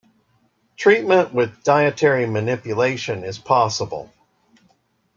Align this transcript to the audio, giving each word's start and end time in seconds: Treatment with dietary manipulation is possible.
Treatment 0.77 1.31
with 1.31 1.61
dietary 1.63 2.25
manipulation 2.25 3.23
is 3.23 3.37
possible. 3.37 4.11